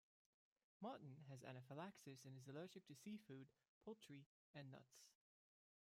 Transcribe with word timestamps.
Martin 0.81 1.17
has 1.29 1.43
anaphylaxis 1.43 2.25
and 2.25 2.35
is 2.35 2.47
allergic 2.47 2.87
to 2.87 2.95
seafood, 2.95 3.45
poultry, 3.85 4.25
and 4.55 4.71
nuts. 4.71 5.11